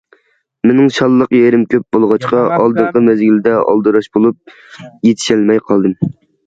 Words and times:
مېنىڭ 0.69 0.87
شاللىق 0.95 1.35
يېرىم 1.39 1.65
كۆپ 1.75 1.85
بولغاچقا 1.97 2.41
ئالدىنقى 2.57 3.05
مەزگىلدە 3.11 3.55
ئالدىراش 3.61 4.13
بولۇپ 4.19 4.59
يېتىشەلمەي 5.11 5.67
قالدىم. 5.71 6.17